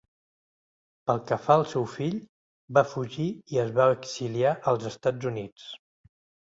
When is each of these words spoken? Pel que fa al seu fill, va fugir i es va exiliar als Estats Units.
Pel 1.09 1.21
que 1.31 1.37
fa 1.43 1.57
al 1.59 1.67
seu 1.75 1.85
fill, 1.97 2.17
va 2.79 2.85
fugir 2.95 3.29
i 3.55 3.63
es 3.67 3.73
va 3.79 3.89
exiliar 4.01 4.59
als 4.75 4.93
Estats 4.95 5.35
Units. 5.35 5.71